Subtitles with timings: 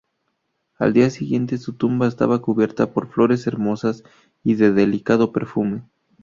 [0.79, 4.03] Al día siguiente, su tumba estaba cubierta por flores hermosas
[4.43, 5.83] y de delicado perfume.